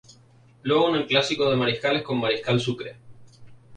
[0.63, 2.97] Luego en el Clásico de Mariscales con Mariscal Sucre.